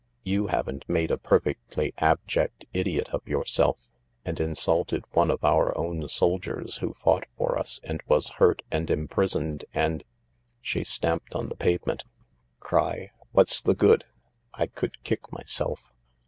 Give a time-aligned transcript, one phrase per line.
[0.23, 3.85] You haven't made a perfectly abject idiot of yourself—
[4.25, 8.89] and insulted one of our own soldiers who fought for us and was hurt and
[8.89, 10.03] imprisoned and..."
[10.59, 12.03] She stamped on the pavement.
[12.59, 13.11] "Cry?
[13.33, 14.03] What's the good?
[14.55, 15.93] I could kick myself